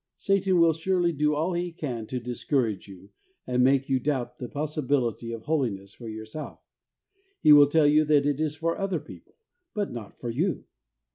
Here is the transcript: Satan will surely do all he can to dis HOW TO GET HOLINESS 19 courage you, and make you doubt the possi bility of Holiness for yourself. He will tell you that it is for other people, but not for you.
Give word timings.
Satan 0.17 0.59
will 0.59 0.73
surely 0.73 1.11
do 1.11 1.35
all 1.35 1.53
he 1.53 1.71
can 1.71 2.07
to 2.07 2.19
dis 2.19 2.41
HOW 2.41 2.47
TO 2.47 2.49
GET 2.49 2.49
HOLINESS 2.49 2.49
19 2.49 2.49
courage 2.49 2.87
you, 2.87 3.09
and 3.45 3.63
make 3.63 3.87
you 3.87 3.99
doubt 3.99 4.39
the 4.39 4.47
possi 4.47 4.87
bility 4.87 5.35
of 5.35 5.43
Holiness 5.43 5.93
for 5.93 6.07
yourself. 6.09 6.57
He 7.39 7.51
will 7.51 7.67
tell 7.67 7.85
you 7.85 8.03
that 8.05 8.25
it 8.25 8.41
is 8.41 8.55
for 8.55 8.75
other 8.79 8.99
people, 8.99 9.35
but 9.75 9.91
not 9.91 10.19
for 10.19 10.31
you. 10.31 10.63